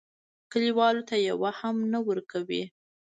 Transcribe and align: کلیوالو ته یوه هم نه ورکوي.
کلیوالو 0.51 1.03
ته 1.09 1.15
یوه 1.29 1.49
هم 1.59 1.75
نه 1.93 1.99
ورکوي. 2.07 2.63